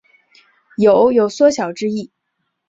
[0.79, 2.11] 酉有缩小之意。